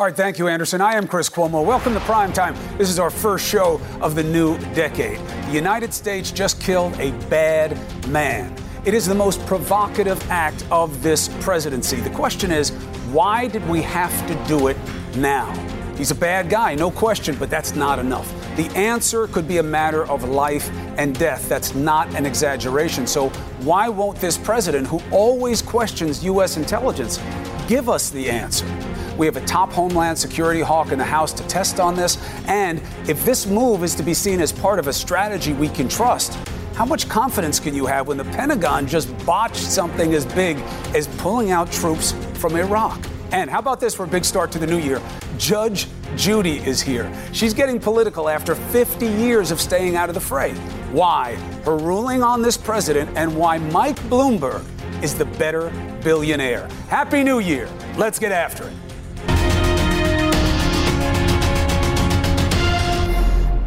[0.00, 0.80] All right, thank you, Anderson.
[0.80, 1.62] I am Chris Cuomo.
[1.62, 2.56] Welcome to Prime Time.
[2.78, 5.18] This is our first show of the new decade.
[5.48, 7.76] The United States just killed a bad
[8.08, 8.56] man.
[8.86, 12.00] It is the most provocative act of this presidency.
[12.00, 12.70] The question is,
[13.12, 14.78] why did we have to do it
[15.16, 15.52] now?
[15.98, 18.32] He's a bad guy, no question, but that's not enough.
[18.56, 21.46] The answer could be a matter of life and death.
[21.46, 23.06] That's not an exaggeration.
[23.06, 23.28] So,
[23.68, 26.56] why won't this president, who always questions U.S.
[26.56, 27.18] intelligence,
[27.68, 28.64] give us the answer?
[29.20, 32.16] We have a top Homeland Security hawk in the House to test on this.
[32.46, 35.90] And if this move is to be seen as part of a strategy we can
[35.90, 36.32] trust,
[36.72, 40.56] how much confidence can you have when the Pentagon just botched something as big
[40.94, 42.98] as pulling out troops from Iraq?
[43.30, 45.02] And how about this for a big start to the new year?
[45.36, 47.12] Judge Judy is here.
[47.34, 50.54] She's getting political after 50 years of staying out of the fray.
[50.92, 51.34] Why?
[51.66, 54.64] Her ruling on this president and why Mike Bloomberg
[55.02, 55.68] is the better
[56.02, 56.70] billionaire.
[56.88, 57.68] Happy New Year.
[57.98, 58.89] Let's get after it.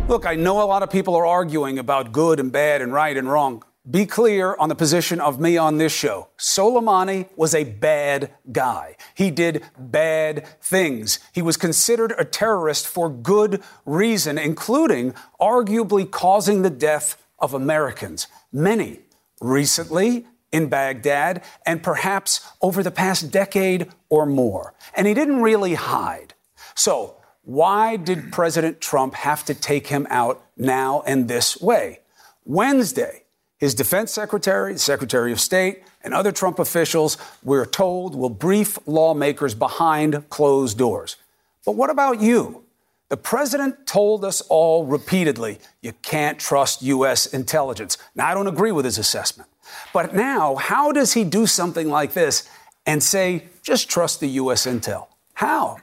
[0.09, 3.15] Look, I know a lot of people are arguing about good and bad and right
[3.15, 3.63] and wrong.
[3.89, 6.27] Be clear on the position of me on this show.
[6.37, 8.97] Soleimani was a bad guy.
[9.15, 11.19] He did bad things.
[11.31, 18.27] He was considered a terrorist for good reason, including arguably causing the death of Americans.
[18.51, 18.99] Many
[19.39, 24.73] recently in Baghdad and perhaps over the past decade or more.
[24.95, 26.33] And he didn't really hide.
[26.75, 31.99] So, why did President Trump have to take him out now and this way?
[32.45, 33.23] Wednesday,
[33.57, 39.55] his defense secretary, secretary of state, and other Trump officials, we're told, will brief lawmakers
[39.55, 41.17] behind closed doors.
[41.65, 42.63] But what about you?
[43.09, 47.25] The president told us all repeatedly you can't trust U.S.
[47.25, 47.97] intelligence.
[48.15, 49.49] Now, I don't agree with his assessment.
[49.93, 52.49] But now, how does he do something like this
[52.85, 54.65] and say, just trust the U.S.
[54.65, 55.07] intel?
[55.35, 55.77] How?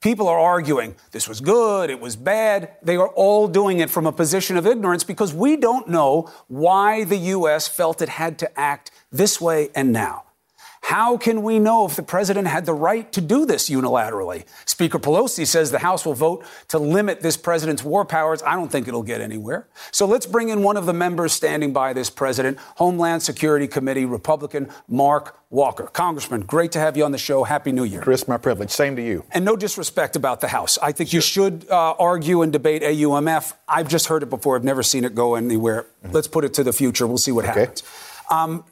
[0.00, 2.70] People are arguing this was good, it was bad.
[2.82, 7.04] They are all doing it from a position of ignorance because we don't know why
[7.04, 7.68] the U.S.
[7.68, 10.24] felt it had to act this way and now.
[10.90, 14.44] How can we know if the president had the right to do this unilaterally?
[14.64, 18.42] Speaker Pelosi says the House will vote to limit this president's war powers.
[18.42, 19.68] I don't think it'll get anywhere.
[19.92, 24.04] So let's bring in one of the members standing by this president, Homeland Security Committee
[24.04, 25.84] Republican Mark Walker.
[25.84, 27.44] Congressman, great to have you on the show.
[27.44, 28.00] Happy New Year.
[28.00, 28.70] Chris, my privilege.
[28.70, 29.24] Same to you.
[29.30, 30.76] And no disrespect about the House.
[30.82, 31.18] I think sure.
[31.18, 33.52] you should uh, argue and debate AUMF.
[33.68, 34.56] I've just heard it before.
[34.56, 35.86] I've never seen it go anywhere.
[36.02, 36.16] Mm-hmm.
[36.16, 37.06] Let's put it to the future.
[37.06, 37.60] We'll see what okay.
[37.60, 37.84] happens.
[38.28, 38.64] Um,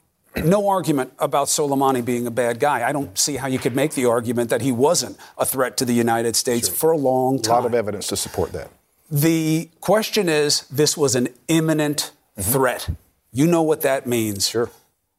[0.44, 2.86] no argument about Soleimani being a bad guy.
[2.88, 5.84] I don't see how you could make the argument that he wasn't a threat to
[5.84, 6.76] the United States sure.
[6.76, 7.58] for a long time.
[7.58, 8.70] A lot of evidence to support that.
[9.10, 12.52] The question is this was an imminent mm-hmm.
[12.52, 12.90] threat.
[13.32, 14.48] You know what that means.
[14.48, 14.70] Sure.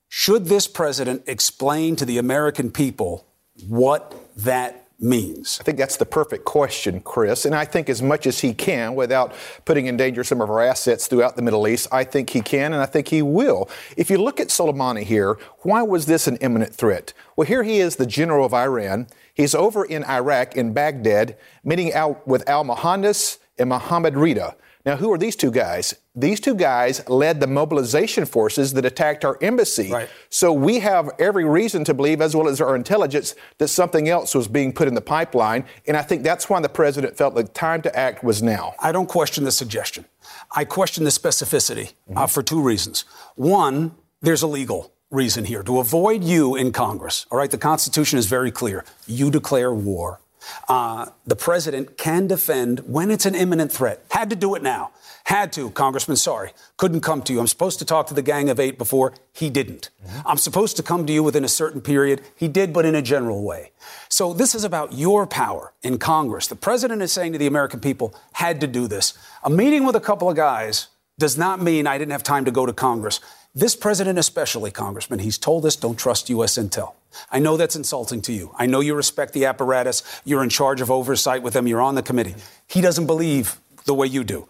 [0.08, 3.26] Should this president explain to the American people
[3.68, 5.58] what that means?
[5.60, 7.46] I think that's the perfect question, Chris.
[7.46, 9.34] And I think as much as he can without
[9.66, 12.74] putting in danger some of our assets throughout the Middle East, I think he can
[12.74, 13.70] and I think he will.
[13.98, 17.14] If you look at Soleimani here, why was this an imminent threat?
[17.36, 19.08] Well, here he is, the general of Iran.
[19.34, 24.56] He's over in Iraq, in Baghdad, meeting out with al Mohandes and Mohammed Rida.
[24.86, 25.94] Now, who are these two guys?
[26.16, 29.92] These two guys led the mobilization forces that attacked our embassy.
[29.92, 30.10] Right.
[30.30, 34.34] So we have every reason to believe, as well as our intelligence, that something else
[34.34, 35.66] was being put in the pipeline.
[35.86, 38.74] And I think that's why the president felt the time to act was now.
[38.80, 40.06] I don't question the suggestion.
[40.52, 42.18] I question the specificity mm-hmm.
[42.18, 43.04] uh, for two reasons.
[43.36, 47.26] One, there's a legal reason here to avoid you in Congress.
[47.32, 48.86] All right, the Constitution is very clear.
[49.08, 50.20] You declare war
[50.68, 54.04] uh, the president can defend when it's an imminent threat.
[54.12, 54.92] Had to do it now.
[55.26, 56.54] Had to, Congressman, sorry.
[56.78, 57.40] Couldn't come to you.
[57.40, 59.14] I'm supposed to talk to the Gang of Eight before.
[59.32, 59.90] He didn't.
[60.04, 60.28] Mm-hmm.
[60.28, 62.22] I'm supposed to come to you within a certain period.
[62.36, 63.72] He did, but in a general way.
[64.08, 66.48] So this is about your power in Congress.
[66.48, 69.14] The president is saying to the American people, had to do this.
[69.44, 70.88] A meeting with a couple of guys
[71.20, 73.20] does not mean I didn't have time to go to Congress.
[73.56, 76.58] This president, especially, Congressman, he's told us don't trust U.S.
[76.58, 76.94] intel.
[77.32, 78.54] I know that's insulting to you.
[78.60, 80.04] I know you respect the apparatus.
[80.24, 81.66] You're in charge of oversight with them.
[81.66, 82.36] You're on the committee.
[82.68, 84.48] He doesn't believe the way you do.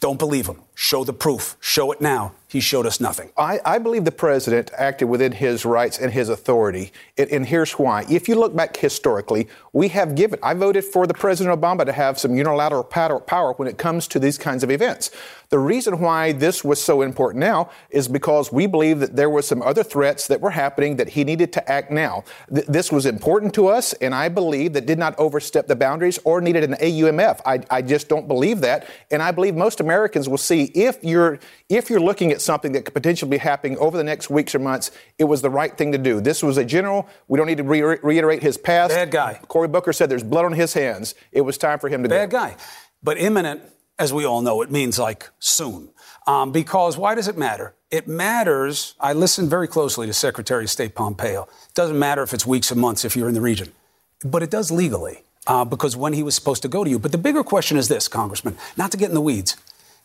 [0.00, 0.62] Don't believe him.
[0.74, 1.56] Show the proof.
[1.60, 2.32] Show it now.
[2.50, 3.30] He showed us nothing.
[3.36, 6.92] I, I believe the president acted within his rights and his authority.
[7.18, 8.06] And, and, here's why.
[8.08, 11.92] If you look back historically, we have given, I voted for the President Obama to
[11.92, 15.10] have some unilateral power when it comes to these kinds of events.
[15.50, 19.40] The reason why this was so important now is because we believe that there were
[19.40, 22.24] some other threats that were happening that he needed to act now.
[22.52, 26.18] Th- this was important to us, and I believe that did not overstep the boundaries
[26.24, 27.40] or needed an AUMF.
[27.46, 31.38] I, I just don't believe that, and I believe most Americans will see if you're
[31.70, 34.58] if you're looking at something that could potentially be happening over the next weeks or
[34.58, 36.20] months, it was the right thing to do.
[36.20, 37.08] This was a general.
[37.28, 38.94] We don't need to re- reiterate his past.
[38.94, 39.40] Bad guy.
[39.48, 41.14] Cory Booker said there's blood on his hands.
[41.32, 42.38] It was time for him to Bad go.
[42.38, 42.62] Bad guy.
[43.02, 43.62] But imminent
[43.98, 45.90] as we all know, it means like soon.
[46.26, 47.74] Um, because why does it matter?
[47.90, 48.94] It matters.
[49.00, 51.42] I listened very closely to Secretary of State Pompeo.
[51.42, 53.72] It doesn't matter if it's weeks or months if you're in the region,
[54.24, 56.98] but it does legally uh, because when he was supposed to go to you.
[56.98, 59.56] But the bigger question is this, Congressman, not to get in the weeds.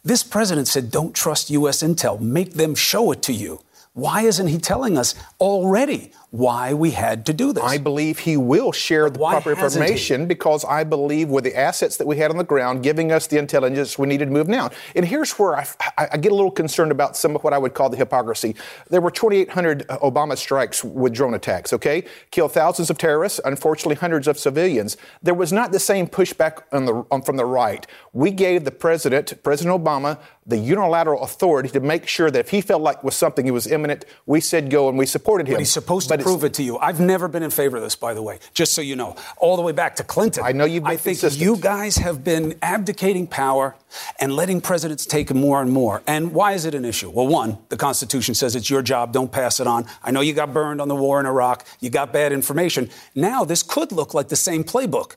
[0.06, 1.82] This president said, don't trust U.S.
[1.82, 3.62] intel, make them show it to you.
[3.96, 7.64] Why isn't he telling us already why we had to do this?
[7.64, 11.98] I believe he will share the why proper information because I believe with the assets
[11.98, 14.72] that we had on the ground, giving us the intelligence we needed to move now.
[14.96, 17.76] And here's where I, I get a little concerned about some of what I would
[17.76, 18.56] call the hypocrisy.
[18.90, 22.04] There were 2,800 uh, Obama strikes with drone attacks, okay?
[22.32, 24.98] Killed thousands of terrorists, unfortunately, hundreds of civilians.
[25.22, 27.86] There was not the same pushback on the, on, from the right.
[28.12, 32.62] We gave the president, President Obama, the unilateral authority to make sure that if he
[32.62, 35.54] felt like was something that was imminent, we said go and we supported him.
[35.54, 36.78] But he's supposed to prove it to you.
[36.78, 39.16] I've never been in favor of this, by the way, just so you know.
[39.38, 40.44] All the way back to Clinton.
[40.46, 41.42] I know you've been I think consistent.
[41.42, 43.76] you guys have been abdicating power
[44.20, 46.02] and letting presidents take more and more.
[46.08, 47.10] And why is it an issue?
[47.10, 49.86] Well, one, the Constitution says it's your job, don't pass it on.
[50.04, 52.90] I know you got burned on the war in Iraq, you got bad information.
[53.16, 55.16] Now, this could look like the same playbook.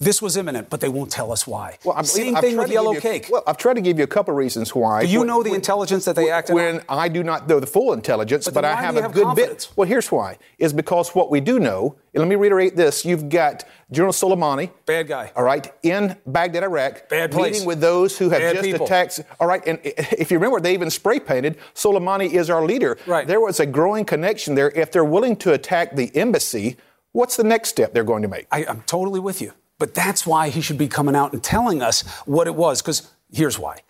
[0.00, 1.76] This was imminent, but they won't tell us why.
[1.84, 3.26] Well, I'm, Same I've thing with yellow you- cake.
[3.32, 5.00] Well, I've tried to give you a couple of reasons why.
[5.04, 6.84] Do you When- know the when- intelligence that they acted when on?
[7.00, 9.66] I do not know the full intelligence, But but, I have a have good confidence?
[9.66, 9.72] bit.
[9.76, 11.96] Well, here's why: is because what we do know.
[12.14, 15.32] And let me reiterate this: you've got General Soleimani, Bad guy.
[15.34, 17.54] all right, in Baghdad, Iraq, Bad place.
[17.54, 18.86] meeting with those who have Bad just people.
[18.86, 19.20] attacked.
[19.40, 22.98] All right, and if you remember, they even spray painted Soleimani is our leader.
[23.04, 23.26] Right.
[23.26, 24.70] There was a growing connection there.
[24.70, 26.76] If they're willing to attack the embassy,
[27.10, 28.46] what's the next step they're going to make?
[28.52, 29.54] I, I'm totally with you.
[29.78, 32.82] But that's why he should be coming out and telling us what it was.
[32.82, 33.80] Because here's why.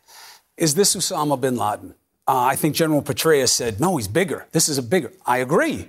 [0.57, 1.95] Is this Osama bin Laden?
[2.27, 4.47] Uh, I think General Petraeus said, no, he's bigger.
[4.53, 5.13] This is a bigger.
[5.25, 5.89] I agree.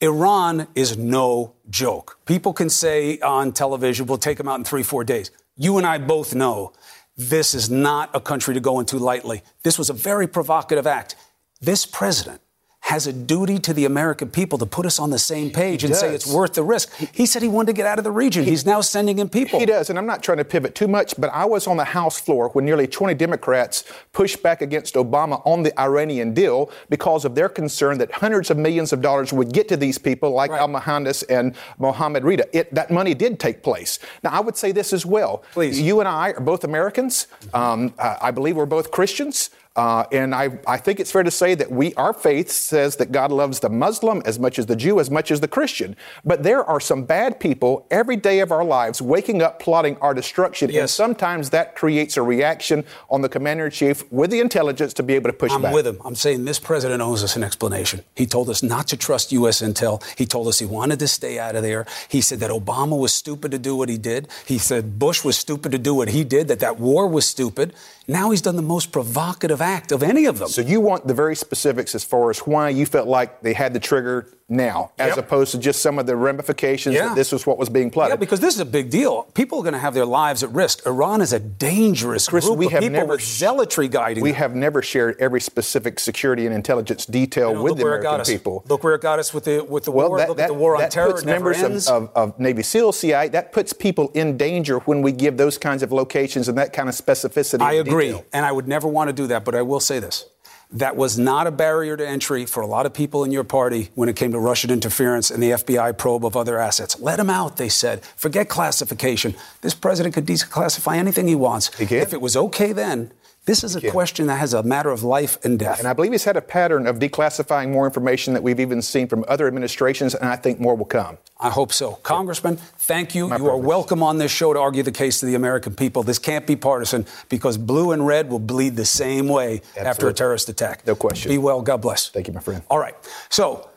[0.00, 2.18] Iran is no joke.
[2.26, 5.30] People can say on television, we'll take him out in three, four days.
[5.56, 6.72] You and I both know
[7.16, 9.42] this is not a country to go into lightly.
[9.62, 11.16] This was a very provocative act.
[11.60, 12.42] This president
[12.84, 15.96] has a duty to the American people to put us on the same page and
[15.96, 16.94] say it's worth the risk.
[17.14, 18.44] He said he wanted to get out of the region.
[18.44, 19.58] He's now sending in people.
[19.58, 21.84] He does, and I'm not trying to pivot too much, but I was on the
[21.84, 27.24] House floor when nearly 20 Democrats pushed back against Obama on the Iranian deal because
[27.24, 30.50] of their concern that hundreds of millions of dollars would get to these people like
[30.50, 30.60] Right.
[30.60, 32.44] Al Mohandes and Mohammed Rida.
[32.52, 33.98] It, that money did take place.
[34.22, 35.42] Now, I would say this as well.
[35.54, 35.80] Please.
[35.80, 37.28] You and I are both Americans.
[37.54, 39.48] Um, I believe we're both Christians.
[39.76, 43.10] Uh, and I, I think it's fair to say that we, our faith says that
[43.10, 45.96] God loves the Muslim as much as the Jew, as much as the Christian.
[46.24, 50.14] But there are some bad people every day of our lives waking up plotting our
[50.14, 50.74] destruction.
[50.74, 55.02] And sometimes that creates a reaction on the commander in chief with the intelligence to
[55.02, 55.74] be able to push I'm back.
[55.74, 56.00] with him.
[56.04, 58.04] I'm saying this president owes us an explanation.
[58.14, 59.60] He told us not to trust U.S.
[59.60, 60.02] intel.
[60.16, 61.84] He told us he wanted to stay out of there.
[62.08, 64.28] He said that Obama was stupid to do what he did.
[64.46, 67.74] He said Bush was stupid to do what he did, that that war was stupid.
[68.06, 70.48] Now he's done the most provocative act of any of them.
[70.48, 73.72] So you want the very specifics as far as why you felt like they had
[73.72, 75.18] the trigger now, as Yep.
[75.18, 77.08] opposed to just some of the ramifications Yeah.
[77.08, 78.12] that this was what was being plotted.
[78.12, 79.26] Yeah, because this is a big deal.
[79.34, 80.86] People are going to have their lives at risk.
[80.86, 84.38] Iran is a dangerous Chris, group we have people never with zealotry guiding we them.
[84.40, 88.02] have never shared every specific security and intelligence detail You know, with the where it
[88.02, 88.64] got American people.
[88.68, 90.18] Look where it got us with the with the Well, war.
[90.18, 91.12] that, look that, at the war on terror.
[91.12, 95.12] puts members of, of, of Navy SEAL, CIA, that puts people in danger when we
[95.12, 97.62] give those kinds of locations and that kind of specificity.
[97.62, 98.24] I agree, detail.
[98.32, 99.44] and I would never want to do that.
[99.44, 100.26] But I will say this:
[100.74, 103.90] that was not a barrier to entry for a lot of people in your party
[103.94, 106.98] when it came to Russian interference and the FBI probe of other assets.
[107.00, 108.04] Let them out, they said.
[108.16, 109.34] Forget classification.
[109.60, 111.74] This president could declassify anything he wants.
[111.76, 111.84] He.
[111.96, 113.12] If it was okay then,
[113.46, 115.78] this is a question that has a matter of life and death.
[115.78, 119.06] And I believe he's had a pattern of declassifying more information that we've even seen
[119.06, 121.18] from other administrations, and I think more will come.
[121.38, 121.92] I hope so.
[121.96, 123.28] Congressman, thank you.
[123.28, 126.02] My you are welcome on this show to argue the case to the American people.
[126.02, 130.14] This can't be partisan because blue and red will bleed the same way after a
[130.14, 130.86] terrorist attack.
[130.86, 131.30] No question.
[131.30, 131.60] Be well.
[131.60, 132.08] God bless.
[132.08, 132.62] Thank you, my friend.
[132.70, 132.94] All right.
[133.28, 133.68] So,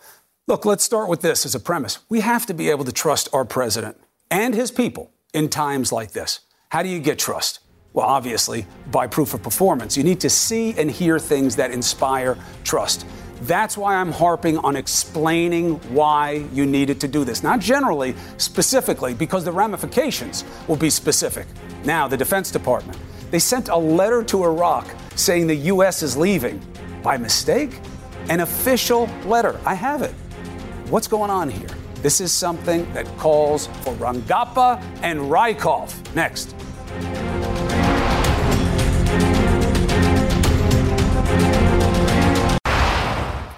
[0.47, 2.00] look, let's start with this as a premise.
[2.07, 4.00] We have to be able to trust our president
[4.31, 6.39] and his people in times like this.
[6.69, 7.59] How do you get trust?
[7.94, 9.98] Well, obviously, by proof of performance.
[9.98, 13.06] You need to see and hear things that inspire trust.
[13.41, 17.44] That's why I'm harping on explaining why you needed to do this.
[17.44, 21.46] Not generally, specifically, because the ramifications will be specific.
[21.86, 23.00] Now, the Defense Department,
[23.32, 26.01] they sent a letter to Iraq saying the U.S.
[26.01, 26.62] is leaving.
[27.03, 27.79] By mistake?
[28.29, 29.60] An official letter.
[29.65, 30.13] I have it.
[30.89, 31.70] What's going on here?
[32.01, 36.15] This is something that calls for Rangappa and Rieckhoff.
[36.15, 36.56] Next.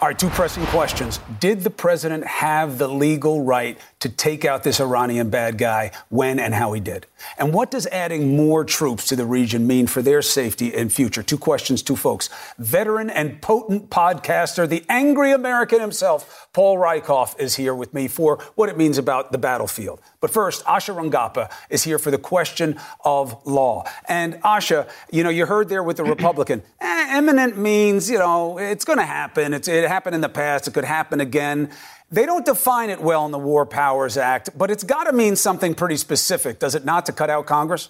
[0.10, 1.20] All right, two pressing questions.
[1.39, 6.39] Did the president have the legal right to take out this Iranian bad guy when
[6.39, 7.06] and how he did?
[7.38, 11.22] And what does adding more troops to the region mean for their safety and future?
[11.22, 12.29] Two questions, two folks.
[12.58, 18.38] Veteran and potent podcaster, the angry American himself, Paul Rieckhoff, is here with me for
[18.56, 20.00] what it means about the battlefield.
[20.22, 23.84] But first, Asha Rangappa is here for the question of law.
[24.08, 28.58] And Asha, you know, you heard there with the Republican, eh, imminent means, you know,
[28.58, 29.53] it's going to happen.
[29.53, 30.68] It's, it happened in the past.
[30.68, 31.70] It could happen again.
[32.12, 35.36] They don't define it well in the War Powers Act, but it's got to mean
[35.36, 37.89] something pretty specific, does it not, to cut out Congress?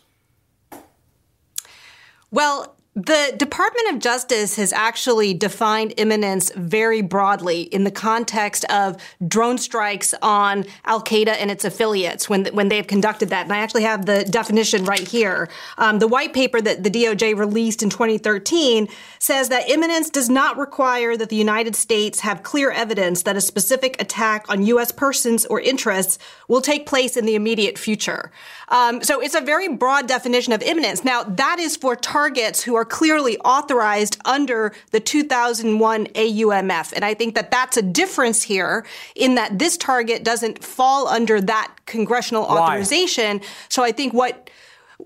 [2.29, 8.97] Well, the Department of Justice has actually defined imminence very broadly in the context of
[9.25, 13.43] drone strikes on Al Qaeda and its affiliates when when they have conducted that.
[13.43, 15.49] And I actually have the definition right here.
[15.77, 18.89] Um, the white paper that the DOJ released in 2013
[19.19, 23.41] says that imminence does not require that the United States have clear evidence that a
[23.41, 24.91] specific attack on U.S.
[24.91, 28.31] persons or interests will take place in the immediate future.
[28.67, 31.05] Um, so it's a very broad definition of imminence.
[31.05, 36.93] Now that is for targets who are clearly authorized under the 2001 AUMF.
[36.93, 41.41] And I think that that's a difference here in that this target doesn't fall under
[41.41, 42.57] that congressional Why?
[42.57, 43.41] authorization.
[43.69, 44.49] So I think what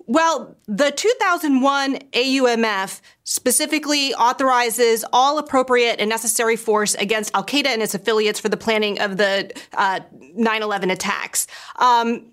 [0.08, 7.82] well, the 2001 AUMF specifically authorizes all appropriate and necessary force against Al Qaeda and
[7.82, 10.00] its affiliates for the planning of the uh,
[10.36, 11.48] 9 11 attacks.
[11.78, 12.32] Um,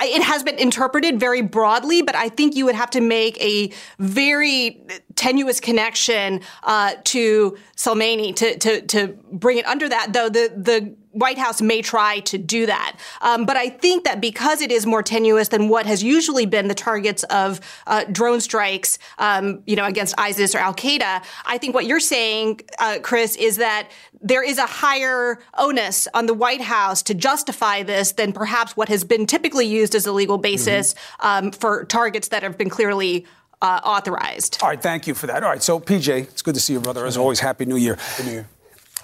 [0.00, 3.72] it has been interpreted very broadly, but I think you would have to make a
[3.98, 4.84] very
[5.14, 10.12] tenuous connection uh, to Soleimani to, to to bring it under that.
[10.12, 14.20] Though the the White House may try to do that, um, but I think that
[14.20, 18.40] because it is more tenuous than what has usually been the targets of uh, drone
[18.40, 22.98] strikes, um, you know, against ISIS or Al Qaeda, I think what you're saying, uh,
[23.02, 28.12] Chris, is that there is a higher onus on the White House to justify this
[28.12, 31.46] than perhaps what has been typically used as a legal basis mm-hmm.
[31.46, 33.26] um, for targets that have been clearly
[33.62, 34.58] uh, authorized.
[34.62, 35.42] All right, thank you for that.
[35.42, 37.06] All right, so PJ, it's good to see you, brother.
[37.06, 37.96] As always, Happy New Year.
[37.96, 38.48] Happy New Year.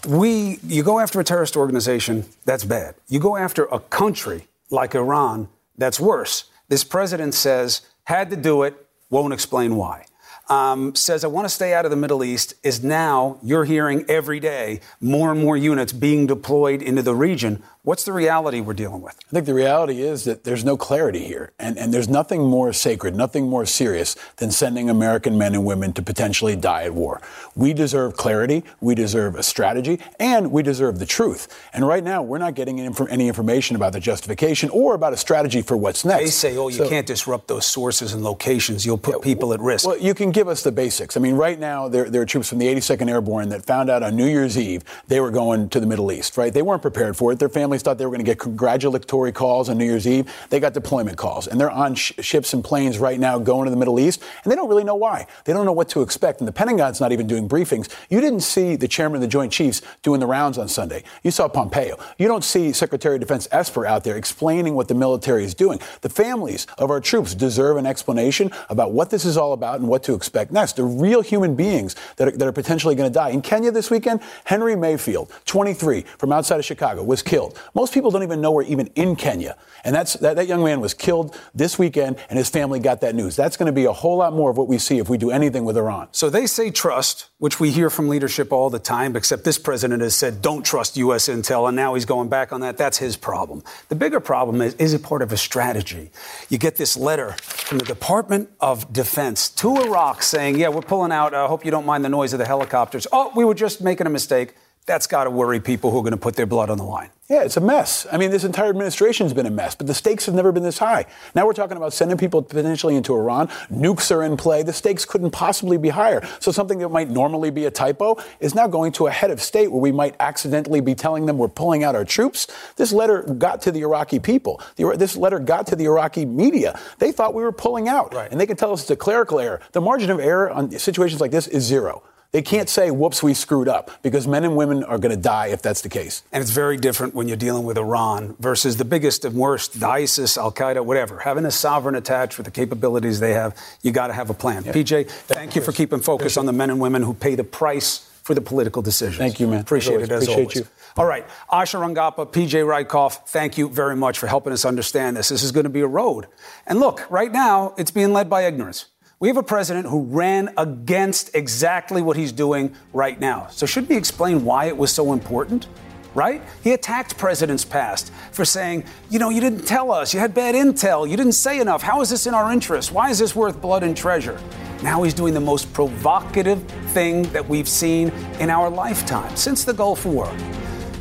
[0.06, 2.96] We, you go after a terrorist organization, that's bad.
[3.08, 6.46] You go after a country like Iran, that's worse.
[6.68, 8.74] This president says, had to do it,
[9.10, 10.06] won't explain why
[10.48, 14.04] um, says, I want to stay out of the Middle East, is now, you're hearing
[14.08, 17.62] every day, more and more units being deployed into the region.
[17.84, 19.18] What's the reality we're dealing with?
[19.26, 21.50] I think the reality is that there's no clarity here.
[21.58, 25.92] And, and there's nothing more sacred, nothing more serious than sending American men and women
[25.94, 27.20] to potentially die at war.
[27.56, 31.48] We deserve clarity, we deserve a strategy, and we deserve the truth.
[31.72, 35.60] And right now, we're not getting any information about the justification or about a strategy
[35.60, 36.22] for what's next.
[36.22, 38.86] They say, oh, you so, can't disrupt those sources and locations.
[38.86, 39.88] You'll put yeah, people at risk.
[39.88, 41.16] Well, you can give us the basics.
[41.16, 44.04] I mean, right now, there, there are troops from the 82nd Airborne that found out
[44.04, 46.54] on New Year's Eve they were going to the Middle East, right?
[46.54, 47.40] They weren't prepared for it.
[47.40, 50.30] Their family families thought they were going to get congratulatory calls on New Year's Eve.
[50.50, 53.70] They got deployment calls, and they're on sh- ships and planes right now going to
[53.70, 55.26] the Middle East, and they don't really know why.
[55.44, 57.88] They don't know what to expect, and the Pentagon's not even doing briefings.
[58.10, 61.02] You didn't see the chairman of the Joint Chiefs doing the rounds on Sunday.
[61.22, 61.96] You saw Pompeo.
[62.18, 65.80] You don't see Secretary of Defense Esper out there explaining what the military is doing.
[66.02, 69.88] The families of our troops deserve an explanation about what this is all about and
[69.88, 70.76] what to expect next.
[70.76, 73.30] They're real human beings that are, that are potentially going to die.
[73.30, 77.58] In Kenya this weekend, Henry Mayfield, 23, from outside of Chicago, was killed.
[77.74, 79.56] Most people don't even know we're even in Kenya.
[79.84, 83.14] And that's, that, that young man was killed this weekend, and his family got that
[83.14, 83.36] news.
[83.36, 85.30] That's going to be a whole lot more of what we see if we do
[85.30, 86.08] anything with Iran.
[86.12, 90.02] So they say trust, which we hear from leadership all the time, except this president
[90.02, 91.28] has said don't trust U.S.
[91.28, 92.76] intel, and now he's going back on that.
[92.76, 93.62] That's his problem.
[93.88, 96.10] The bigger problem is is it part of a strategy?
[96.48, 101.12] You get this letter from the Department of Defense to Iraq saying, yeah, we're pulling
[101.12, 101.34] out.
[101.34, 103.06] I uh, hope you don't mind the noise of the helicopters.
[103.12, 104.54] Oh, we were just making a mistake
[104.84, 107.10] That's got to worry people who are going to put their blood on the line.
[107.28, 108.04] Yeah, it's a mess.
[108.10, 110.78] I mean, this entire administration's been a mess, but the stakes have never been this
[110.78, 111.06] high.
[111.34, 113.46] Now we're talking about sending people potentially into Iran.
[113.70, 114.64] Nukes are in play.
[114.64, 116.26] The stakes couldn't possibly be higher.
[116.40, 119.40] So something that might normally be a typo is now going to a head of
[119.40, 122.48] state where we might accidentally be telling them we're pulling out our troops.
[122.76, 124.60] This letter got to the Iraqi people.
[124.76, 126.78] The, this letter got to the Iraqi media.
[126.98, 128.30] They thought we were pulling out, right.
[128.30, 129.60] and they can tell us it's a clerical error.
[129.70, 132.02] The margin of error on situations like this is zero.
[132.32, 135.48] They can't say, whoops, we screwed up, because men and women are going to die
[135.48, 136.22] if that's the case.
[136.32, 139.86] And it's very different when you're dealing with Iran versus the biggest and worst, the
[139.86, 141.18] ISIS, Al Qaeda, whatever.
[141.18, 144.64] Having a sovereign attached with the capabilities they have, you got to have a plan.
[144.64, 144.72] Yeah.
[144.72, 148.08] PJ, thank you for keeping focus on the men and women who pay the price
[148.22, 149.18] for the political decisions.
[149.18, 149.60] Thank you, man.
[149.60, 150.56] Appreciate always, it as appreciate always.
[150.56, 150.66] You.
[150.96, 155.28] All right, Asha Rangappa, PJ Rieckhoff, thank you very much for helping us understand this.
[155.28, 156.28] This is going to be a road.
[156.66, 158.86] And look, right now, it's being led by ignorance.
[159.22, 163.46] We have a president who ran against exactly what he's doing right now.
[163.52, 165.68] So, should we explain why it was so important?
[166.12, 166.42] Right?
[166.64, 170.56] He attacked presidents past for saying, you know, you didn't tell us, you had bad
[170.56, 171.82] intel, you didn't say enough.
[171.82, 172.90] How is this in our interest?
[172.90, 174.40] Why is this worth blood and treasure?
[174.82, 178.08] Now he's doing the most provocative thing that we've seen
[178.40, 180.36] in our lifetime since the Gulf War.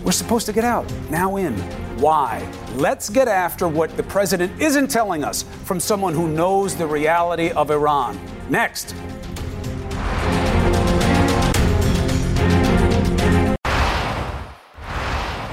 [0.03, 1.57] We're supposed to get out, now in.
[1.97, 2.47] Why?
[2.75, 7.49] Let's get after what the president isn't telling us from someone who knows the reality
[7.49, 8.17] of Iran.
[8.49, 8.95] Next.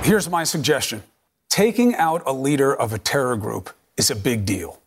[0.05, 1.03] Here's my suggestion
[1.49, 4.81] taking out a leader of a terror group is a big deal.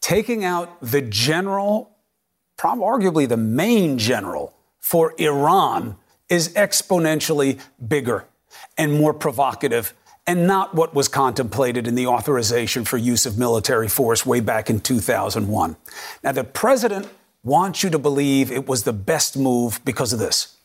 [0.00, 1.96] Taking out the general,
[2.56, 5.96] probably arguably the main general for Iran,
[6.28, 8.24] is exponentially bigger
[8.76, 9.94] and more provocative
[10.30, 14.70] and not what was contemplated in the authorization for use of military force way back
[14.70, 15.76] in 2001.
[16.22, 17.08] Now, the president
[17.42, 20.56] wants you to believe it was the best move because of this.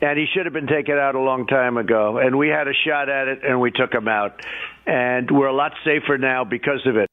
[0.00, 2.16] And he should have been taken out a long time ago.
[2.16, 4.40] And we had a shot at it and we took him out.
[4.86, 7.10] And we're a lot safer now because of it.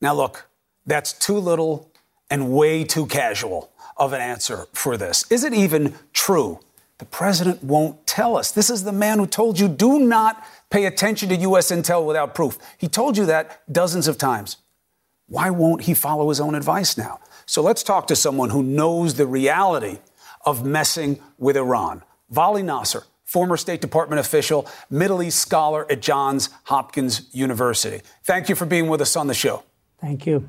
[0.00, 0.48] Now, look,
[0.86, 1.92] that's too little
[2.30, 5.30] and way too casual of an answer for this.
[5.30, 6.60] Is it even true
[6.98, 8.50] the president won't tell us.
[8.50, 11.70] This is the man who told you do not pay attention to U.S.
[11.70, 12.58] intel without proof.
[12.76, 14.56] He told you that dozens of times.
[15.28, 17.20] Why won't he follow his own advice now?
[17.46, 19.98] So let's talk to someone who knows the reality
[20.44, 22.02] of messing with Iran.
[22.30, 28.02] Vali Nasr, former State Department official, Middle East scholar at Johns Hopkins University.
[28.24, 29.62] Thank you for being with us on the show.
[30.00, 30.48] Thank you.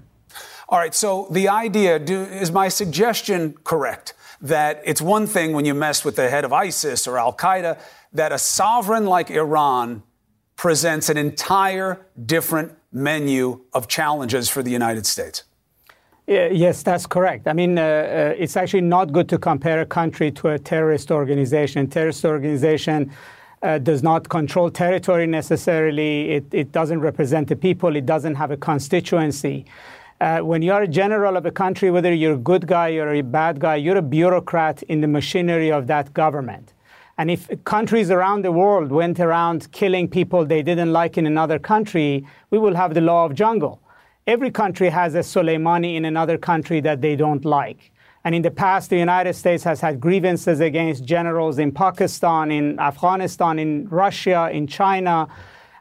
[0.67, 4.13] All right, so the idea do, is my suggestion correct?
[4.41, 7.79] That it's one thing when you mess with the head of ISIS or Al Qaeda,
[8.13, 10.03] that a sovereign like Iran
[10.55, 15.43] presents an entire different menu of challenges for the United States.
[16.27, 17.47] Yes, that's correct.
[17.47, 21.09] I mean, uh, uh, it's actually not good to compare a country to a terrorist
[21.09, 21.87] organization.
[21.87, 23.11] Terrorist organization
[23.63, 26.29] uh, does not control territory necessarily.
[26.31, 27.95] It, it, doesn't represent the people.
[27.95, 29.65] It doesn't have a constituency.
[30.21, 33.21] Uh, when you're a general of a country, whether you're a good guy or a
[33.21, 36.73] bad guy, you're a bureaucrat in the machinery of that government.
[37.17, 41.57] And if countries around the world went around killing people they didn't like in another
[41.57, 43.81] country, we will have the law of jungle.
[44.27, 47.91] Every country has a Soleimani in another country that they don't like.
[48.25, 52.77] And in the past, the United States has had grievances against generals in Pakistan, in
[52.77, 55.29] Afghanistan, in Russia, in China.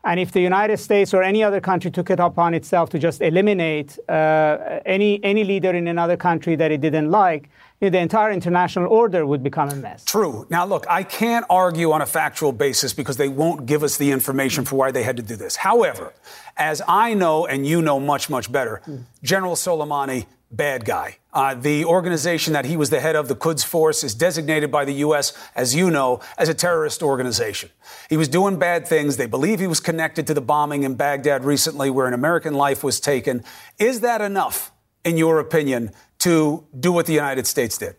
[0.09, 3.21] And if the United States or any other country took it upon itself to just
[3.21, 7.51] eliminate uh, any, any leader in another country that it didn't like,
[7.83, 10.07] you know, the entire international order would become a mess.
[10.07, 10.47] True.
[10.49, 14.11] Now, look, I can't argue on a factual basis because they won't give us the
[14.11, 15.57] information for why they had to do this.
[15.57, 16.15] However,
[16.57, 18.81] as I know and you know much, much better,
[19.23, 21.19] General Soleimani bad guy.
[21.33, 24.85] Uh, the organization that he was the head of, the Quds Force, is designated by
[24.85, 27.71] the U.S., as you know, as a terrorist organization.
[28.09, 29.17] He was doing bad things.
[29.17, 32.83] They believe he was connected to the bombing in Baghdad recently, where an American life
[32.83, 33.45] was taken.
[33.79, 34.73] Is that enough,
[35.05, 37.97] in your opinion, to do what the United States did?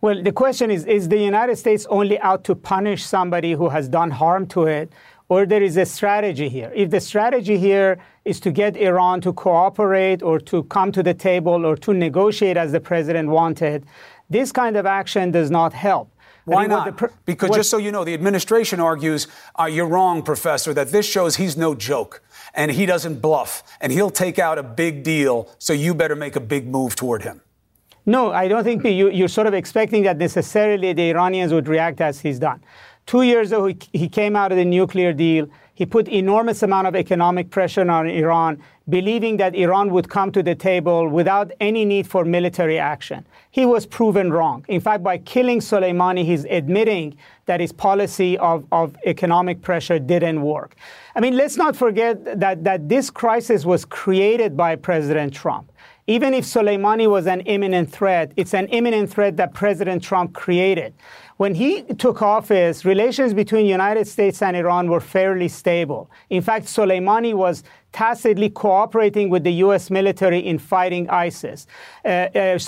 [0.00, 3.88] Well, the question is Is the United States only out to punish somebody who has
[3.88, 4.92] done harm to it?
[5.28, 6.72] or there is a strategy here.
[6.74, 11.14] If the strategy here is to get Iran to cooperate or to come to the
[11.14, 13.86] table or to negotiate as the president wanted,
[14.28, 16.10] this kind of action does not help.
[16.44, 16.96] Why not?
[16.96, 20.88] Pre- because what, just so you know, the administration argues uh, you're wrong, Professor, that
[20.90, 22.22] this shows he's no joke
[22.54, 26.36] and he doesn't bluff and he'll take out a big deal, so you better make
[26.36, 27.40] a big move toward him.
[28.06, 32.00] No, I don't think you, you're sort of expecting that necessarily the Iranians would react
[32.00, 32.62] as he's done.
[33.04, 35.48] Two years ago, he came out of the nuclear deal.
[35.78, 40.42] He put enormous amount of economic pressure on Iran, believing that Iran would come to
[40.42, 43.24] the table without any need for military action.
[43.52, 44.64] He was proven wrong.
[44.66, 50.42] In fact, by killing Soleimani, he's admitting that his policy of, of economic pressure didn't
[50.42, 50.74] work.
[51.14, 55.70] I mean, let's not forget that, that this crisis was created by President Trump.
[56.08, 60.94] Even if Soleimani was an imminent threat, it's an imminent threat that President Trump created.
[61.38, 66.10] When he took office, relations between United States and Iran were fairly stable.
[66.30, 67.62] In fact, Soleimani was
[67.98, 69.90] tacitly cooperating with the U.S.
[69.90, 71.66] military in fighting ISIS.
[72.04, 72.58] Uh, uh,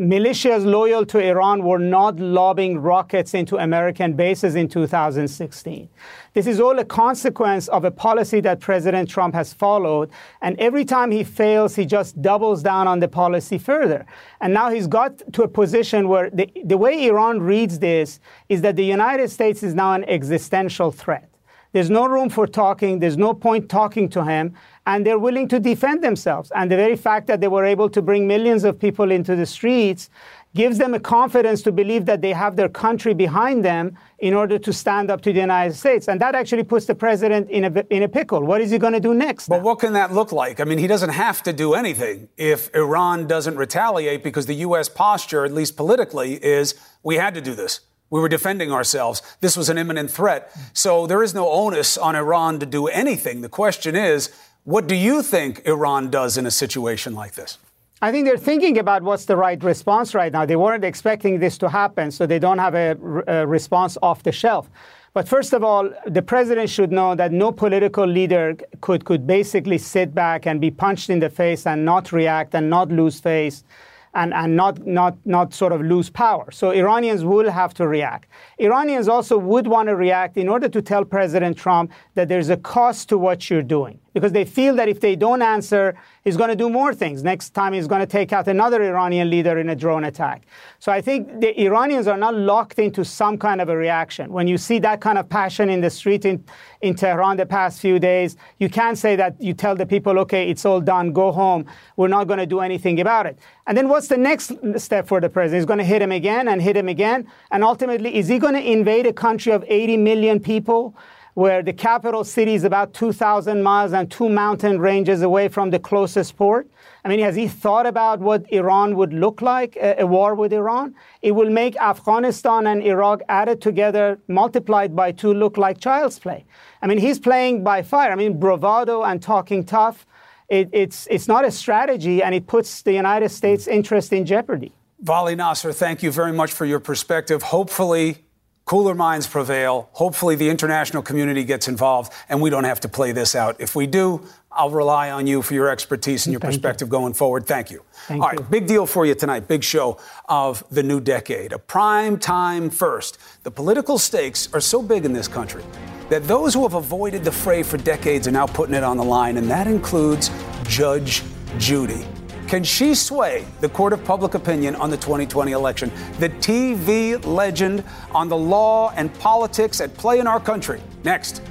[0.00, 5.90] militias loyal to Iran were not lobbing rockets into American bases in 2016.
[6.32, 10.08] This is all a consequence of a policy that President Trump has followed.
[10.40, 14.06] And every time he fails, he just doubles down on the policy further.
[14.40, 18.62] And now he's got to a position where the, the way Iran reads this is
[18.62, 21.28] that the United States is now an existential threat.
[21.72, 22.98] There's no room for talking.
[22.98, 24.54] There's no point talking to him.
[24.88, 26.50] And they're willing to defend themselves.
[26.54, 29.44] And the very fact that they were able to bring millions of people into the
[29.44, 30.08] streets
[30.54, 34.58] gives them a confidence to believe that they have their country behind them in order
[34.58, 36.08] to stand up to the United States.
[36.08, 38.42] And that actually puts the president in a, in a pickle.
[38.42, 39.48] What is he going to do next?
[39.48, 40.58] But what can that look like?
[40.58, 44.88] I mean, he doesn't have to do anything if Iran doesn't retaliate because the U.S.
[44.88, 47.80] posture, at least politically, is we had to do this.
[48.10, 49.20] We were defending ourselves.
[49.40, 50.50] This was an imminent threat.
[50.72, 53.42] So there is no onus on Iran to do anything.
[53.42, 54.32] The question is,
[54.68, 57.56] what do you think Iran does in a situation like this?
[58.02, 60.44] I think they're thinking about what's the right response right now.
[60.44, 62.90] They weren't expecting this to happen, so they don't have a,
[63.26, 64.68] a, response off the shelf.
[65.14, 69.78] But first of all, the president should know that no political leader could, could basically
[69.78, 73.64] sit back and be punched in the face and not react and not lose face
[74.12, 76.50] and, and not, not, not sort of lose power.
[76.50, 78.28] So Iranians will have to react.
[78.58, 82.58] Iranians also would want to react in order to tell President Trump that there's a
[82.58, 86.50] cost to what you're doing because they feel that if they don't answer, he's going
[86.50, 87.22] to do more things.
[87.22, 90.46] Next time, he's going to take out another Iranian leader in a drone attack.
[90.78, 94.32] So I think the Iranians are not locked into some kind of a reaction.
[94.32, 96.44] When you see that kind of passion in the street in,
[96.82, 100.50] in Tehran the past few days, you can't say that you tell the people, okay,
[100.50, 101.64] it's all done, go home.
[101.96, 103.38] We're not going to do anything about it.
[103.66, 105.60] And then what's the next step for the president?
[105.60, 107.28] He's going to hit him again and hit him again.
[107.50, 110.96] And ultimately, is he going to invade a country of 80 million people?
[111.38, 115.78] Where the capital city is about 2,000 miles and two mountain ranges away from the
[115.78, 116.68] closest port.
[117.04, 120.52] I mean, has he thought about what Iran would look like, a, a, war with
[120.52, 120.96] Iran?
[121.22, 126.44] It will make Afghanistan and Iraq added together, multiplied by two, look like child's play.
[126.82, 128.10] I mean, he's playing by fire.
[128.10, 130.06] I mean, bravado and talking tough,
[130.48, 134.72] it, it's, it's not a strategy, and it puts the United States' interest in jeopardy.
[135.00, 137.42] Vali Nasr, thank you very much for your perspective.
[137.44, 138.24] Hopefully,
[138.68, 139.88] cooler minds prevail.
[139.92, 143.56] Hopefully, the international community gets involved and we don't have to play this out.
[143.58, 146.90] If we do, I'll rely on you for your expertise and your Thank perspective you.
[146.90, 147.46] going forward.
[147.46, 147.82] Thank you.
[148.06, 148.44] Thank All right, you.
[148.44, 149.48] big deal for you tonight.
[149.48, 151.52] Big show of the new decade.
[151.52, 153.16] A prime time first.
[153.42, 155.64] The political stakes are so big in this country
[156.10, 159.04] that those who have avoided the fray for decades are now putting it on the
[159.04, 160.30] line, and that includes
[160.64, 161.22] Judge
[161.58, 162.06] Judy.
[162.48, 165.92] Can she sway the court of public opinion on the 2020 election?
[166.18, 170.80] The TV legend on the law and politics at play in our country.
[171.04, 171.42] Next.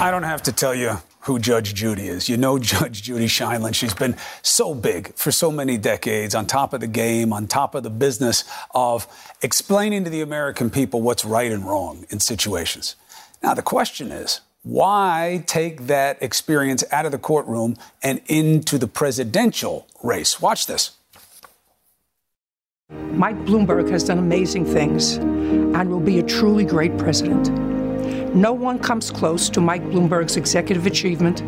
[0.00, 2.28] I don't have to tell you who Judge Judy is.
[2.28, 3.76] You know Judge Judy Sheindlin.
[3.76, 7.76] She's been so big for so many decades, on top of the game, on top
[7.76, 8.42] of the business
[8.74, 9.06] of
[9.40, 12.96] explaining to the American people what's right and wrong in situations.
[13.40, 18.86] Now, the question is, why take that experience out of the courtroom and into the
[18.86, 20.40] presidential race?
[20.40, 20.92] Watch this.
[22.90, 27.50] Mike Bloomberg has done amazing things and will be a truly great president.
[28.34, 31.46] No one comes close to Mike Bloomberg's executive achievement,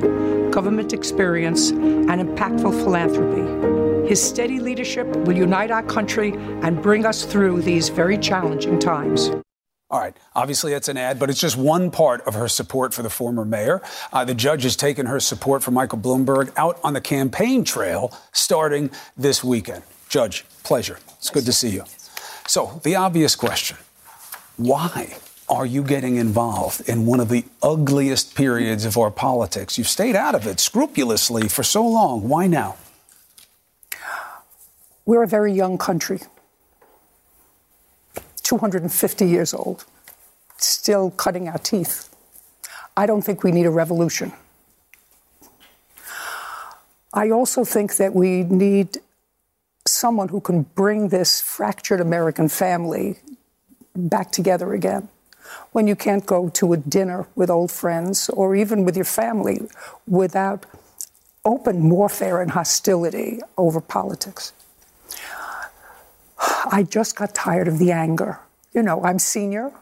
[0.50, 4.09] government experience, and impactful philanthropy.
[4.09, 9.31] His steady leadership will unite our country and bring us through these very challenging times.
[9.94, 10.16] All right.
[10.35, 13.44] Obviously, that's an ad, but it's just one part of her support for the former
[13.44, 13.80] mayor.
[14.12, 18.12] Uh, the judge has taken her support for Michael Bloomberg out on the campaign trail
[18.33, 19.85] starting this weekend.
[20.09, 20.98] Judge, pleasure.
[21.18, 21.85] It's good to see you.
[22.48, 23.76] So, the obvious question
[24.57, 25.16] why
[25.48, 29.78] are you getting involved in one of the ugliest periods of our politics?
[29.78, 32.28] You've stayed out of it scrupulously for so long.
[32.28, 32.74] Why now?
[35.07, 36.18] We're a very young country.
[38.44, 39.85] 250 years old,
[40.57, 42.09] still cutting our teeth.
[42.96, 44.33] I don't think we need a revolution.
[47.12, 48.98] I also think that we need
[49.87, 53.18] someone who can bring this fractured American family
[53.94, 55.09] back together again.
[55.72, 59.68] When you can't go to a dinner with old friends or even with your family
[60.07, 60.66] without
[61.44, 64.52] open warfare and hostility over politics.
[66.70, 68.40] I just got tired of the anger.
[68.72, 69.72] You know, I'm senior.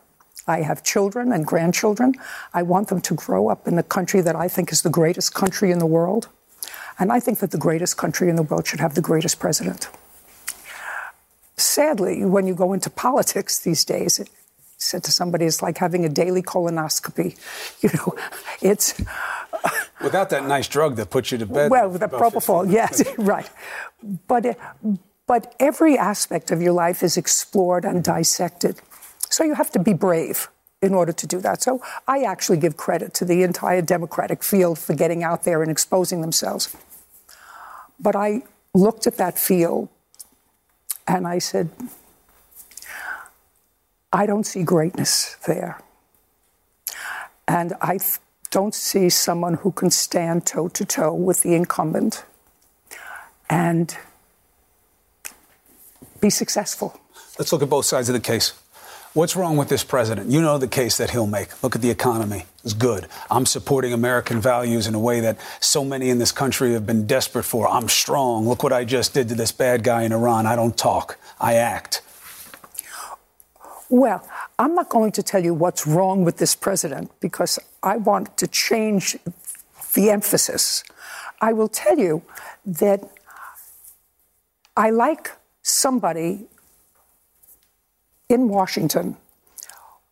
[0.47, 2.15] I have children and grandchildren.
[2.53, 5.35] I want them to grow up in the country that I think is the greatest
[5.35, 6.29] country in the world.
[6.99, 9.89] And I think that the greatest country in the world should have the greatest president.
[11.57, 14.29] Sadly, when you go into politics these days, it
[14.79, 17.39] said to somebody, it's like having a daily colonoscopy.
[17.83, 18.15] You know,
[18.63, 19.01] it's.
[20.03, 21.71] Without that nice drug that puts you to bed.
[21.71, 23.49] Well, the propofol, yes, right.
[24.27, 24.59] But,
[25.27, 28.81] but every aspect of your life is explored and dissected.
[29.29, 30.49] So you have to be brave
[30.83, 31.63] in order to do that.
[31.63, 35.71] So I actually give credit to the entire Democratic field for getting out there and
[35.71, 36.77] exposing themselves.
[38.01, 38.43] But I
[38.75, 39.89] looked at that field
[41.07, 41.71] and I said,
[44.13, 45.81] I don't see greatness there.
[47.47, 47.99] And I
[48.51, 52.25] don't see someone who can stand toe to toe with the incumbent
[53.49, 53.97] and
[56.23, 56.99] be successful.
[57.39, 58.55] Let's look at both sides of the case.
[59.13, 60.31] What's wrong with this president?
[60.31, 61.63] You know the case that he'll make.
[61.63, 62.47] Look at the economy.
[62.65, 63.09] It's good.
[63.31, 67.07] I'm supporting American values in a way that so many in this country have been
[67.07, 67.69] desperate for.
[67.69, 68.49] I'm strong.
[68.49, 70.47] Look what I just did to this bad guy in Iran.
[70.47, 72.01] I don't talk, I act.
[73.91, 74.27] Well,
[74.59, 78.47] I'm not going to tell you what's wrong with this president because I want to
[78.47, 79.19] change
[79.93, 80.85] the emphasis.
[81.43, 82.23] I will tell you
[82.65, 83.07] that
[84.75, 85.33] I like
[85.63, 86.47] somebody
[88.29, 89.17] in Washington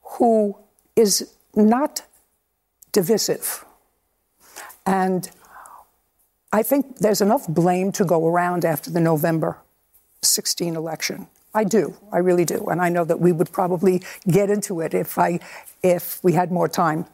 [0.03, 0.57] who
[0.97, 2.03] is not
[2.93, 3.65] divisive.
[4.87, 5.31] And
[6.53, 9.59] I think there's enough blame to go around after the November
[10.23, 11.29] 16 election.
[11.55, 11.97] I do.
[12.13, 12.67] I really do.
[12.67, 15.41] And I know that we would probably get into it if I
[15.83, 17.07] if we had more time.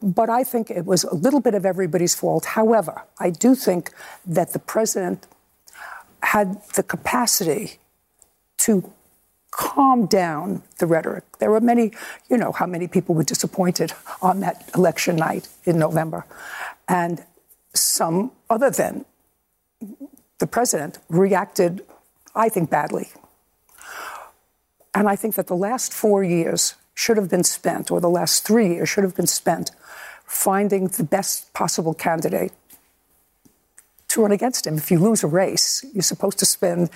[0.00, 2.44] But I think it was a little bit of everybody's fault.
[2.44, 3.92] However, I do think
[4.26, 5.26] that the president
[6.28, 7.78] had the capacity
[8.58, 8.92] to
[9.50, 11.24] calm down the rhetoric.
[11.38, 11.92] There were many,
[12.28, 16.26] you know, how many people were disappointed on that election night in November.
[16.86, 17.24] And
[17.72, 19.06] some, other than
[20.38, 21.82] the president, reacted,
[22.34, 23.08] I think, badly.
[24.94, 28.46] And I think that the last four years should have been spent, or the last
[28.46, 29.70] three years should have been spent,
[30.26, 32.52] finding the best possible candidate
[34.08, 34.76] to run against him.
[34.76, 36.90] If you lose a race, you're supposed to spend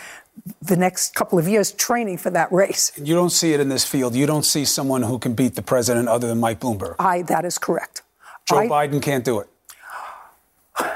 [0.63, 2.91] the next couple of years training for that race.
[2.97, 4.15] You don't see it in this field.
[4.15, 6.97] You don't see someone who can beat the president other than Mike Bloomberg.
[6.99, 8.03] I, that is correct.
[8.49, 9.49] Joe I, Biden can't do it.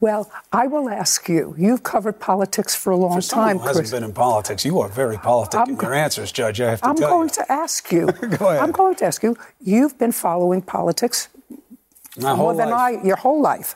[0.00, 1.56] Well, I will ask you.
[1.58, 3.90] You've covered politics for a long for someone time, who hasn't Chris.
[3.90, 4.64] been in politics.
[4.64, 6.60] You are very politic in your answers, Judge.
[6.60, 7.34] I have to I'm tell going you.
[7.34, 8.06] to ask you.
[8.36, 8.62] Go ahead.
[8.62, 9.36] I'm going to ask you.
[9.60, 11.26] You've been following politics
[12.16, 13.00] My more than life.
[13.02, 13.74] I your whole life.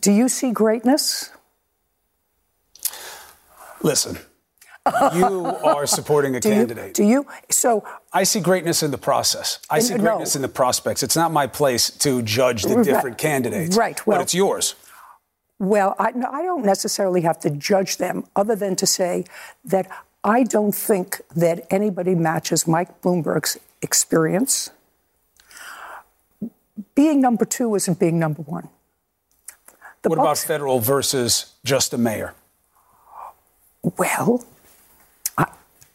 [0.00, 1.30] Do you see greatness?
[3.82, 4.18] Listen,
[5.14, 6.54] you are supporting a Do you?
[6.54, 6.94] candidate.
[6.94, 7.26] Do you?
[7.50, 9.58] So I see greatness in the process.
[9.68, 10.02] I see no.
[10.04, 11.02] greatness in the prospects.
[11.02, 12.84] It's not my place to judge the Right.
[12.84, 13.76] different candidates.
[13.76, 14.74] Right, well- but it's yours.
[15.58, 19.24] Well, I, I don't necessarily have to judge them other than to say
[19.64, 19.86] that
[20.24, 24.70] I don't think that anybody matches Mike Bloomberg's experience.
[26.96, 28.70] Being number two isn't being number one.
[30.02, 32.34] The What about federal versus just a mayor?
[33.98, 34.44] Well,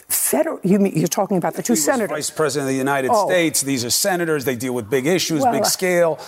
[0.07, 0.59] federal.
[0.63, 2.09] You mean you're talking about the two senators?
[2.09, 3.27] vice president of the United Oh.
[3.29, 3.61] States.
[3.61, 4.45] These are senators.
[4.45, 6.19] They deal with big issues, Well, big uh, scale.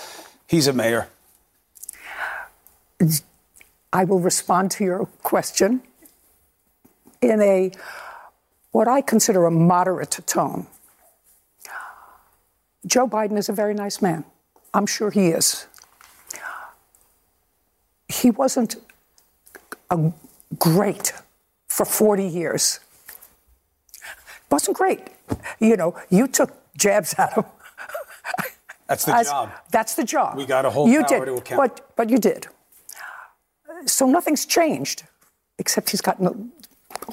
[0.47, 1.07] He's a mayor.
[3.93, 5.81] I will respond to your question
[7.21, 7.71] in a
[8.71, 10.67] what I consider a moderate tone.
[12.85, 14.25] Joe Biden is a very nice man.
[14.73, 15.65] I'm sure he is.
[18.09, 18.75] He wasn't
[19.91, 20.11] a
[20.57, 21.13] great
[21.67, 22.79] for 40 years.
[24.49, 25.01] Wasn't great.
[25.59, 27.45] You know, you took jabs at him.
[28.87, 29.51] That's the As- job.
[29.71, 30.35] That's the job.
[30.37, 31.57] We gotta hold you power did, to account.
[31.75, 32.47] But, but you did.
[33.85, 35.03] So nothing's changed,
[35.59, 36.51] except he's gotten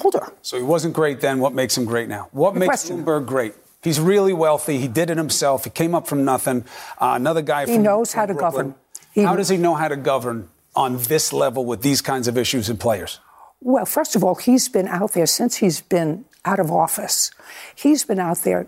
[0.03, 0.33] older.
[0.41, 1.39] So he wasn't great then.
[1.39, 2.29] What makes him great now?
[2.31, 3.05] What Good makes question.
[3.05, 3.53] Bloomberg great?
[3.83, 4.79] He's really wealthy.
[4.79, 5.63] He did it himself.
[5.65, 6.65] He came up from nothing.
[6.97, 7.69] Uh, another guy from.
[7.71, 8.65] He from knows from how to Brooklyn.
[8.69, 8.75] govern.
[9.13, 12.37] He- how does he know how to govern on this level with these kinds of
[12.37, 13.19] issues and players?
[13.59, 17.31] Well, first of all, he's been out there since he's been out of office.
[17.75, 18.67] He's been out there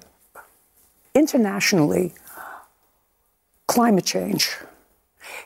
[1.14, 2.14] internationally,
[3.68, 4.58] climate change.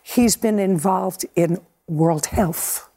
[0.01, 2.89] He's been involved in world health,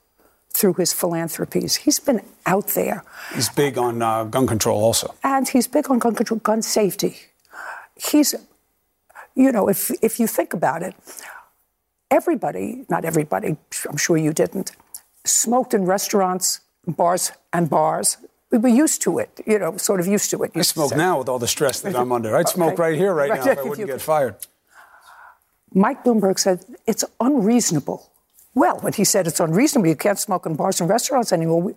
[0.57, 1.76] through his philanthropies.
[1.76, 3.05] He's been out there.
[3.35, 5.14] He's big on uh, gun control also.
[5.22, 7.16] And he's big on gun control, gun safety.
[7.94, 8.35] He's,
[9.35, 10.94] you know, if, if you think about it,
[12.10, 13.56] everybody, not everybody,
[13.88, 14.72] I'm sure you didn't,
[15.24, 18.18] smoked in restaurants, bars, and bars.
[18.50, 20.52] We were used to it, you know, sort of used to it.
[20.54, 22.36] I smoke now with all the stress that I'm under.
[22.36, 22.82] I'd smoke okay.
[22.82, 24.36] right here right, right now if I wouldn't get fired.
[25.74, 28.10] Mike Bloomberg said it's unreasonable.
[28.54, 31.74] Well, when he said it's unreasonable, you can't smoke in bars and restaurants anymore,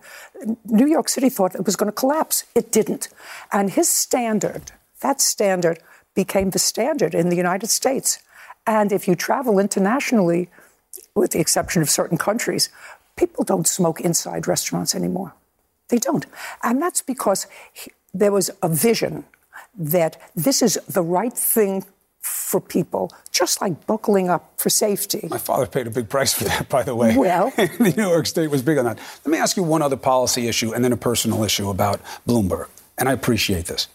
[0.63, 2.45] New York City thought it was going to collapse.
[2.55, 3.09] It didn't.
[3.51, 5.79] And his standard, that standard,
[6.15, 8.19] became the standard in the United States.
[8.69, 10.47] And if you travel internationally,
[11.15, 12.69] with the exception of certain countries,
[13.15, 15.33] people don't smoke inside restaurants anymore.
[15.87, 16.27] They don't.
[16.61, 19.23] And that's because he, there was a vision
[19.75, 21.83] that this is the right thing
[22.21, 25.27] for people, just like buckling up for safety.
[25.31, 27.17] My father paid a big price for that, by the way.
[27.17, 28.99] Well, New York State was big on that.
[29.25, 32.67] Let me ask you one other policy issue and then a personal issue about Bloomberg.
[32.99, 33.87] And I appreciate this.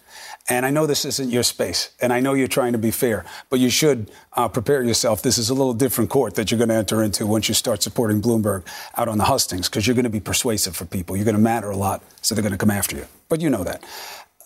[0.47, 3.25] And I know this isn't your space, and I know you're trying to be fair,
[3.49, 5.23] but you should uh, prepare yourself.
[5.23, 7.83] This is a little different court that you're going to enter into once you start
[7.83, 8.63] supporting Bloomberg
[8.95, 11.17] out on the hustings, because you're going to be persuasive for people.
[11.17, 13.07] You're going to matter a lot, so they're going to come after you.
[13.31, 13.83] But you know that.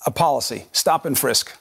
[0.07, 1.57] A policy stop and frisk.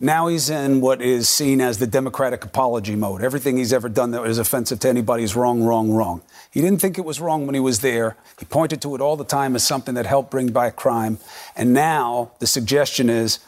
[0.00, 3.20] Now he's in what is seen as the Democratic apology mode.
[3.20, 6.22] Everything he's ever done that was offensive to anybody is wrong, wrong, wrong.
[6.52, 8.16] He didn't think it was wrong when he was there.
[8.38, 11.18] He pointed to it all the time as something that helped bring back crime.
[11.56, 13.40] And now the suggestion is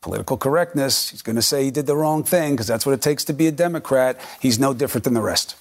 [0.00, 1.10] political correctness.
[1.10, 3.32] He's going to say he did the wrong thing because that's what it takes to
[3.32, 4.18] be a Democrat.
[4.40, 5.56] He's no different than the rest.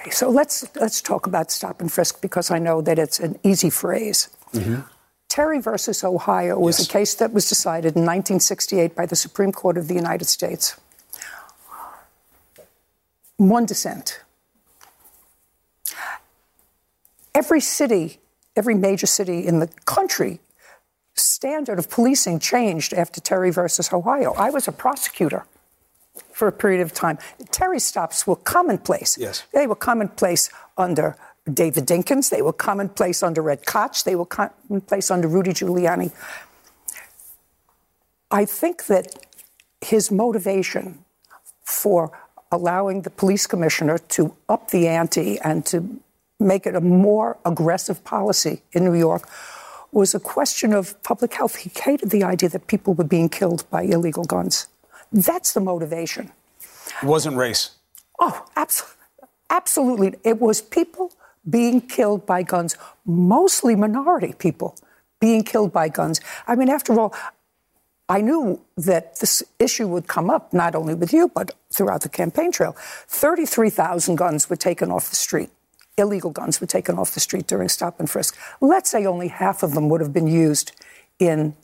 [0.00, 3.38] Okay, so let's let's talk about stop and frisk because I know that it's an
[3.42, 4.28] easy phrase.
[4.52, 4.82] Mm-hmm.
[5.28, 6.88] Terry versus Ohio was yes.
[6.88, 10.78] a case that was decided in 1968 by the Supreme Court of the United States.
[13.36, 14.20] One dissent.
[17.34, 18.18] Every city,
[18.54, 20.40] every major city in the country,
[21.16, 24.34] standard of policing changed after Terry versus Ohio.
[24.34, 25.44] I was a prosecutor
[26.32, 27.18] for a period of time.
[27.50, 29.18] Terry stops were commonplace.
[29.18, 29.44] Yes.
[29.52, 31.16] They were commonplace under
[31.52, 32.30] David Dinkins.
[32.30, 34.04] They were commonplace under Ed Koch.
[34.04, 36.12] They were commonplace under Rudy Giuliani.
[38.30, 39.26] I think that
[39.80, 41.04] his motivation
[41.64, 42.10] for
[42.50, 46.00] allowing the police commissioner to up the ante and to
[46.38, 49.28] make it a more aggressive policy in New York
[49.92, 51.56] was a question of public health.
[51.56, 54.66] He hated the idea that people were being killed by illegal guns.
[55.12, 56.32] That's the motivation.
[57.02, 57.70] It wasn't race.
[58.20, 58.96] Oh, absolutely.
[59.48, 60.14] Absolutely.
[60.24, 61.12] It was people
[61.48, 64.76] being killed by guns, mostly minority people
[65.20, 66.20] being killed by guns.
[66.46, 67.14] I mean, after all,
[68.08, 72.08] I knew that this issue would come up not only with you, but throughout the
[72.08, 72.76] campaign trail.
[73.08, 75.50] 33,000 guns were taken off the street.
[75.98, 78.36] Illegal guns were taken off the street during stop and frisk.
[78.60, 80.72] Let's say only half of them would have been used
[81.18, 81.56] in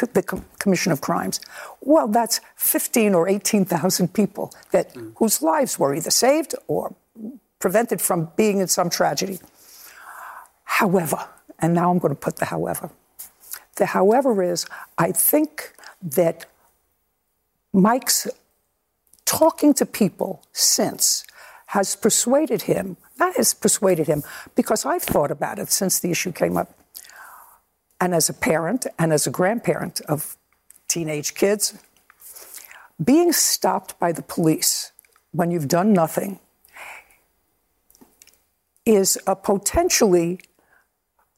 [0.00, 0.22] the
[0.58, 1.40] commission of crimes.
[1.80, 5.12] Well, that's 15 or 18,000 people that mm.
[5.16, 6.94] whose lives were either saved or
[7.58, 9.38] prevented from being in some tragedy.
[10.64, 12.90] However, and now I'm going to put the however.
[13.76, 14.66] The however is,
[14.98, 16.46] I think that
[17.72, 18.28] Mike's
[19.24, 21.24] talking to people since
[21.68, 24.22] has persuaded him, not has persuaded him,
[24.54, 26.76] because I've thought about it since the issue came up.
[28.00, 30.36] And as a parent and as a grandparent of
[30.88, 31.74] teenage kids,
[33.02, 34.92] being stopped by the police
[35.30, 36.40] when you've done nothing
[38.84, 40.40] is a potentially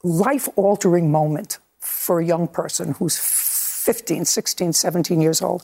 [0.02, 5.62] life altering moment for a young person who's 15, 16, 17 years old.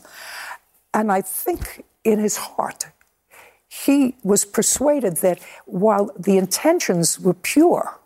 [0.93, 2.87] And I think in his heart,
[3.71, 8.01] he was persuaded that while the intentions were pure,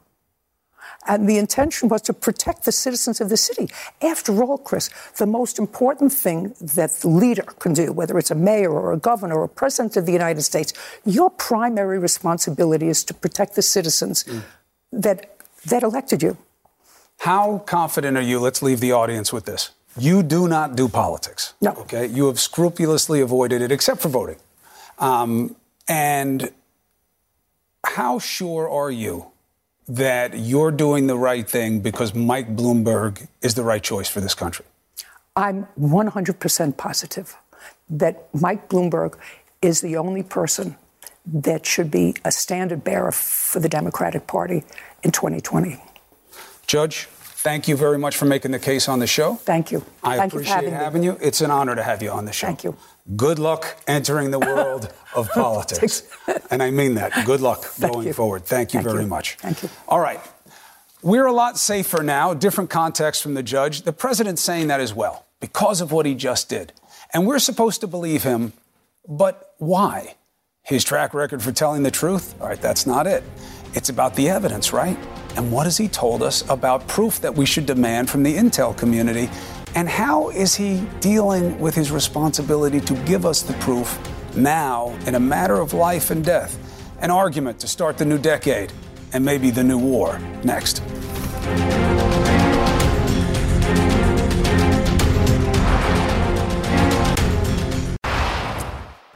[1.07, 3.69] and the intention was to protect the citizens of the city.
[4.03, 8.35] After all, Chris, the most important thing that the leader can do, whether it's a
[8.35, 10.73] mayor or a governor or a president of the United States,
[11.05, 14.43] your primary responsibility is to protect the citizens mm.
[14.93, 16.37] that, that elected you.
[17.19, 18.39] How confident are you?
[18.39, 19.71] Let's leave the audience with this.
[19.99, 21.55] You do not do politics.
[21.61, 21.73] No.
[21.73, 22.07] Okay.
[22.07, 24.37] You have scrupulously avoided it, except for voting.
[24.99, 25.57] Um,
[25.89, 26.51] and
[27.85, 29.27] how sure are you
[29.87, 34.35] that you're doing the right thing because Mike Bloomberg is the right choice for this
[34.35, 34.65] country?
[35.37, 37.37] I'm 100% positive
[37.91, 39.17] that Mike Bloomberg
[39.61, 40.77] is the only person
[41.27, 44.63] that should be a standard bearer for the Democratic Party
[45.03, 45.81] in 2020.
[46.67, 49.35] Judge, thank you very much for making the case on the show.
[49.35, 49.85] Thank you.
[50.03, 51.19] I thank appreciate you having, having you.
[51.21, 52.47] It's an honor to have you on the show.
[52.47, 52.77] Thank you.
[53.17, 56.05] Good luck entering the world of politics.
[56.51, 57.27] and I mean that.
[57.27, 58.13] Good luck going you.
[58.15, 58.45] forward.
[58.47, 59.09] Thank you Thank very you.
[59.09, 59.37] much.
[59.37, 59.69] Thank you.
[59.89, 60.21] All right.
[61.03, 63.83] We're a lot safer now, different context from the judge.
[63.83, 66.73] The president's saying that as well because of what he just did.
[67.13, 68.55] And we're supposed to believe him,
[69.07, 70.15] but why?
[70.63, 72.35] His track record for telling the truth?
[72.41, 73.23] All right, that's not it.
[73.75, 74.97] It's about the evidence, right?
[75.37, 78.75] And what has he told us about proof that we should demand from the intel
[78.75, 79.29] community?
[79.77, 83.99] And how is he dealing with his responsibility to give us the proof
[84.37, 86.57] now in a matter of life and death?
[87.01, 88.73] An argument to start the new decade
[89.13, 90.81] and maybe the new war next.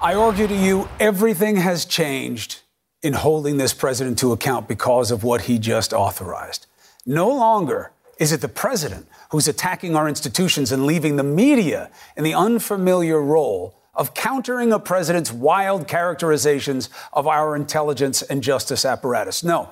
[0.00, 2.62] I argue to you everything has changed
[3.00, 6.66] in holding this president to account because of what he just authorized.
[7.06, 12.24] No longer is it the president who's attacking our institutions and leaving the media in
[12.24, 19.42] the unfamiliar role of countering a president's wild characterizations of our intelligence and justice apparatus.
[19.42, 19.70] No,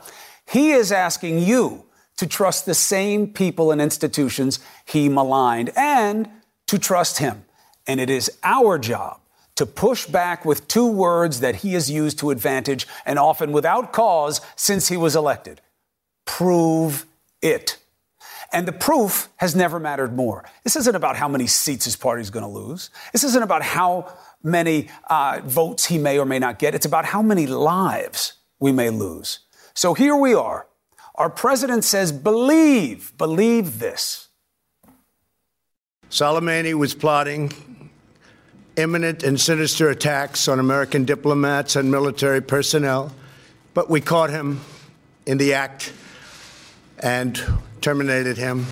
[0.50, 1.84] he is asking you
[2.16, 6.28] to trust the same people and institutions he maligned and
[6.66, 7.44] to trust him.
[7.86, 9.20] And it is our job
[9.54, 13.92] to push back with two words that he has used to advantage and often without
[13.92, 15.60] cause since he was elected
[16.26, 17.06] prove
[17.40, 17.78] it.
[18.56, 20.42] And the proof has never mattered more.
[20.64, 22.88] This isn't about how many seats his party is going to lose.
[23.12, 24.10] This isn't about how
[24.42, 26.74] many uh, votes he may or may not get.
[26.74, 29.40] It's about how many lives we may lose.
[29.74, 30.66] So here we are.
[31.16, 34.28] Our president says, believe, believe this.
[36.08, 37.52] Soleimani was plotting
[38.76, 43.12] imminent and sinister attacks on American diplomats and military personnel,
[43.74, 44.62] but we caught him
[45.26, 45.92] in the act
[47.00, 47.42] and
[47.80, 48.66] terminated him.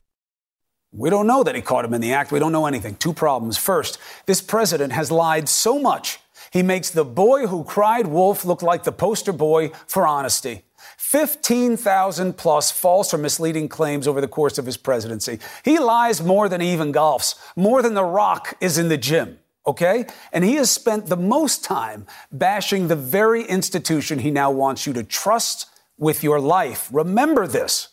[0.92, 2.30] We don't know that he caught him in the act.
[2.30, 2.96] We don't know anything.
[2.96, 3.58] Two problems.
[3.58, 6.20] First, this president has lied so much,
[6.52, 10.62] he makes the boy who cried wolf look like the poster boy for honesty.
[10.98, 15.40] 15,000 plus false or misleading claims over the course of his presidency.
[15.64, 19.38] He lies more than he even golfs, more than The Rock is in the gym
[19.66, 20.04] okay?
[20.30, 24.92] And he has spent the most time bashing the very institution he now wants you
[24.92, 25.66] to trust
[25.96, 26.88] with your life.
[26.92, 27.88] Remember this.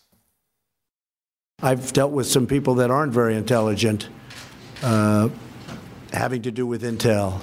[1.62, 4.08] I've dealt with some people that aren't very intelligent,
[4.82, 5.28] uh,
[6.12, 7.40] having to do with intel.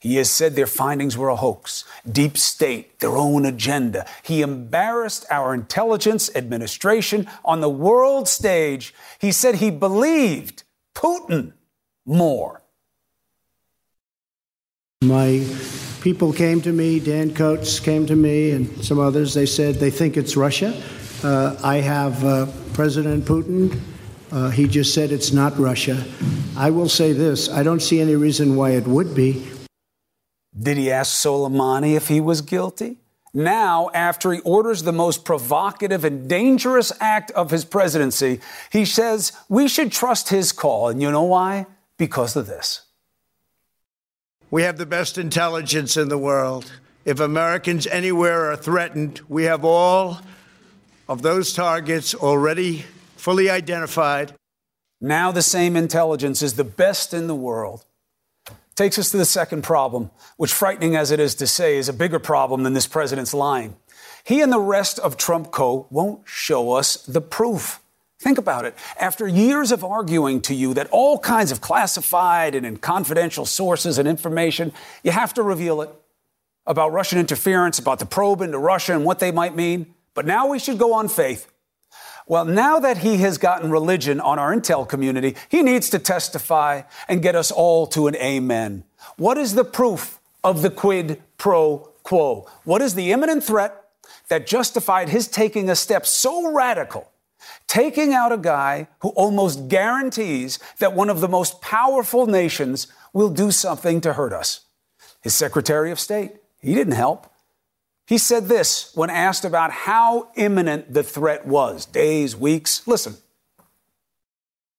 [0.00, 4.04] He has said their findings were a hoax, deep state, their own agenda.
[4.22, 8.92] He embarrassed our intelligence administration on the world stage.
[9.20, 11.52] He said he believed Putin
[12.04, 12.62] more.
[15.02, 15.46] My
[16.00, 19.34] people came to me, Dan Coats came to me, and some others.
[19.34, 20.74] They said they think it's Russia.
[21.22, 23.80] Uh, I have uh, President Putin.
[24.30, 26.04] Uh, he just said it's not Russia.
[26.56, 29.46] I will say this I don't see any reason why it would be.
[30.58, 32.98] Did he ask Soleimani if he was guilty?
[33.32, 38.40] Now, after he orders the most provocative and dangerous act of his presidency,
[38.70, 40.88] he says we should trust his call.
[40.88, 41.66] And you know why?
[41.98, 42.82] Because of this.
[44.50, 46.72] We have the best intelligence in the world.
[47.04, 50.20] If Americans anywhere are threatened, we have all
[51.08, 52.84] of those targets already
[53.16, 54.32] fully identified.
[55.00, 57.84] Now, the same intelligence is the best in the world.
[58.74, 61.94] Takes us to the second problem, which, frightening as it is to say, is a
[61.94, 63.76] bigger problem than this president's lying.
[64.24, 65.86] He and the rest of Trump Co.
[65.90, 67.80] won't show us the proof.
[68.18, 68.74] Think about it.
[68.98, 74.08] After years of arguing to you that all kinds of classified and confidential sources and
[74.08, 74.72] information,
[75.04, 75.90] you have to reveal it
[76.66, 79.94] about Russian interference, about the probe into Russia and what they might mean.
[80.16, 81.46] But now we should go on faith.
[82.26, 86.82] Well, now that he has gotten religion on our intel community, he needs to testify
[87.06, 88.82] and get us all to an amen.
[89.16, 92.48] What is the proof of the quid pro quo?
[92.64, 93.84] What is the imminent threat
[94.28, 97.12] that justified his taking a step so radical
[97.66, 103.30] taking out a guy who almost guarantees that one of the most powerful nations will
[103.30, 104.60] do something to hurt us.
[105.20, 107.30] His Secretary of State, he didn't help.
[108.06, 112.86] He said this when asked about how imminent the threat was days, weeks.
[112.86, 113.16] Listen.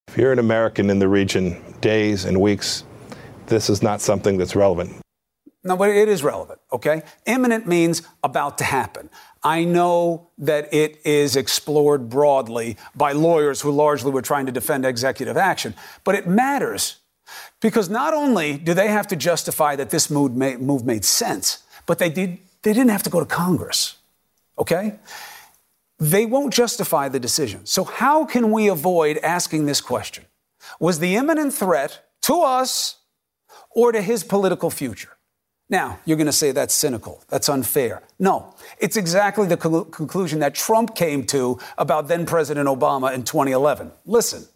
[0.08, 2.84] If you're an American in the region, days and weeks,
[3.46, 4.96] this is not something that's relevant.
[5.62, 7.02] No, but it is relevant, okay?
[7.26, 9.10] Imminent means about to happen.
[9.42, 14.86] I know that it is explored broadly by lawyers who largely were trying to defend
[14.86, 15.74] executive action,
[16.04, 16.96] but it matters
[17.60, 21.62] because not only do they have to justify that this move made, move made sense,
[21.84, 23.96] but they, did, they didn't have to go to Congress,
[24.58, 24.98] okay?
[25.98, 27.66] They won't justify the decision.
[27.66, 30.24] So, how can we avoid asking this question?
[30.78, 32.96] Was the imminent threat to us
[33.70, 35.16] or to his political future?
[35.70, 37.22] Now, you're going to say that's cynical.
[37.28, 38.02] That's unfair.
[38.18, 43.22] No, it's exactly the co- conclusion that Trump came to about then President Obama in
[43.22, 43.92] 2011.
[44.06, 44.46] Listen.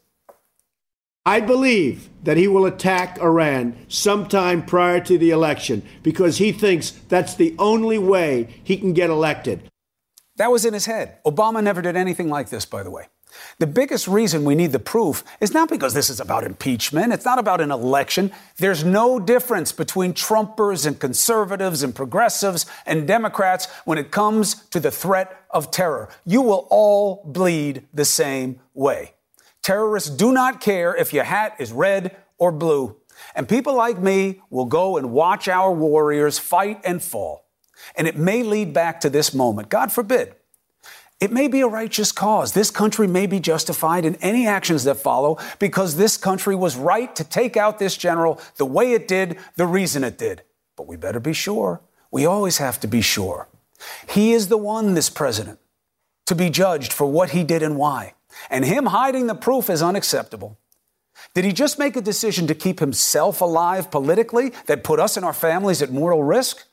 [1.25, 6.91] I believe that he will attack Iran sometime prior to the election because he thinks
[7.09, 9.71] that's the only way he can get elected.
[10.37, 11.19] That was in his head.
[11.25, 13.07] Obama never did anything like this, by the way.
[13.59, 17.13] The biggest reason we need the proof is not because this is about impeachment.
[17.13, 18.33] It's not about an election.
[18.57, 24.81] There's no difference between Trumpers and conservatives and progressives and Democrats when it comes to
[24.81, 26.09] the threat of terror.
[26.27, 29.15] You will all bleed the same way.
[29.63, 32.97] Terrorists do not care if your hat is red or blue.
[33.35, 37.47] And people like me will go and watch our warriors fight and fall.
[37.97, 39.69] And it may lead back to this moment.
[39.69, 40.35] God forbid.
[41.21, 42.53] It may be a righteous cause.
[42.53, 47.15] This country may be justified in any actions that follow because this country was right
[47.15, 50.43] to take out this general the way it did, the reason it did.
[50.75, 51.81] But we better be sure.
[52.11, 53.49] We always have to be sure.
[54.09, 55.61] He is the one, this president,
[56.27, 58.15] to be judged for what he did and why.
[58.51, 60.59] And him hiding the proof is unacceptable.
[61.35, 65.25] Did he just make a decision to keep himself alive politically that put us and
[65.25, 66.65] our families at mortal risk?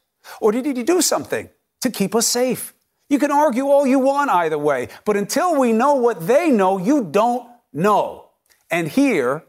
[0.42, 1.50] Or did he do something
[1.82, 2.74] to keep us safe?
[3.10, 6.78] You can argue all you want either way, but until we know what they know,
[6.78, 8.30] you don't know.
[8.70, 9.44] And here,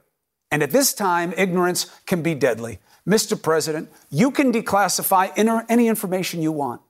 [0.51, 2.79] and at this time, ignorance can be deadly.
[3.07, 3.41] Mr.
[3.41, 5.31] President, you can declassify
[5.69, 6.81] any information you want.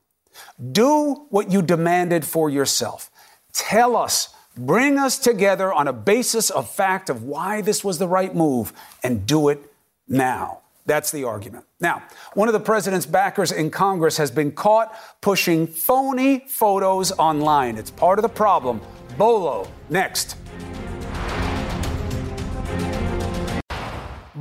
[0.71, 3.11] Do what you demanded for yourself.
[3.53, 8.07] Tell us Bring us together on a basis of fact of why this was the
[8.07, 9.73] right move and do it
[10.07, 10.59] now.
[10.85, 11.65] That's the argument.
[11.81, 12.03] Now,
[12.35, 17.79] one of the president's backers in Congress has been caught pushing phony photos online.
[17.79, 18.83] It's part of the problem.
[19.17, 20.37] Bolo, next.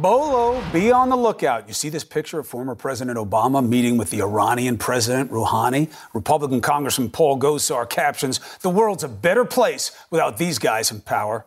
[0.01, 1.67] Bolo, be on the lookout.
[1.67, 5.91] You see this picture of former President Obama meeting with the Iranian President Rouhani?
[6.13, 11.45] Republican Congressman Paul Gosar captions The world's a better place without these guys in power.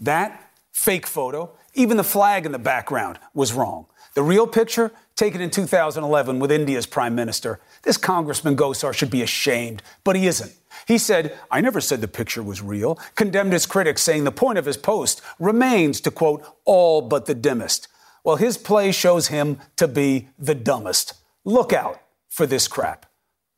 [0.00, 3.84] That fake photo, even the flag in the background, was wrong.
[4.14, 7.60] The real picture, taken in 2011 with India's prime minister.
[7.82, 10.54] This Congressman Gosar should be ashamed, but he isn't.
[10.90, 14.58] He said, I never said the picture was real, condemned his critics, saying the point
[14.58, 17.86] of his post remains to quote, all but the dimmest.
[18.24, 21.14] Well, his play shows him to be the dumbest.
[21.44, 23.06] Look out for this crap.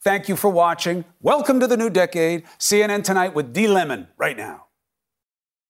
[0.04, 1.06] Thank you for watching.
[1.22, 2.44] Welcome to the new decade.
[2.58, 3.66] CNN Tonight with D.
[3.66, 4.66] Lemon right now.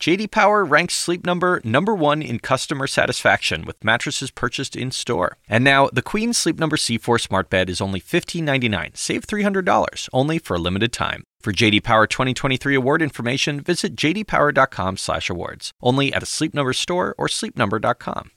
[0.00, 5.36] JD Power ranks Sleep Number number 1 in customer satisfaction with mattresses purchased in-store.
[5.46, 10.38] And now, the Queen Sleep Number C4 smart bed is only $15.99, save $300 only
[10.38, 11.24] for a limited time.
[11.42, 15.72] For JD Power 2023 award information, visit jdpower.com/awards.
[15.82, 18.30] Only at a Sleep Number store or sleepnumber.com.